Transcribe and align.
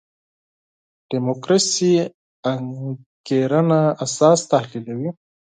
دیموکراسي 1.09 1.91
انګېرنه 2.51 3.81
اساس 4.05 4.39
تحلیلوي. 4.51 5.09